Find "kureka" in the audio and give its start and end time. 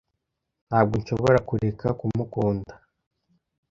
1.49-1.87